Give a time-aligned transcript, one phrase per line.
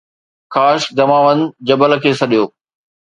[0.53, 2.43] خاشق Damavand جبل کي سڏيو